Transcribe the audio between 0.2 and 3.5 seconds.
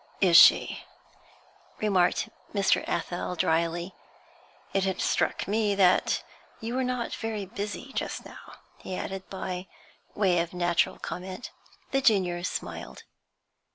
she?' remarked Mr. Athel,